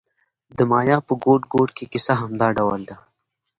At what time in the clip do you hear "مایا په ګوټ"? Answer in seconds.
0.71-1.41